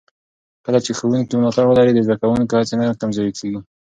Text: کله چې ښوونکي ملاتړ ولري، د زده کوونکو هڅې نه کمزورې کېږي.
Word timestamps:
کله 0.65 0.79
چې 0.85 0.91
ښوونکي 0.97 1.33
ملاتړ 1.35 1.65
ولري، 1.67 1.91
د 1.93 1.99
زده 2.05 2.15
کوونکو 2.21 2.53
هڅې 2.59 2.75
نه 2.81 2.85
کمزورې 3.01 3.31
کېږي. 3.39 3.59